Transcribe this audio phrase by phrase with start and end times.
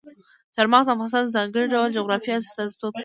[0.55, 2.99] چار مغز د افغانستان د ځانګړي ډول جغرافیه استازیتوب کوي.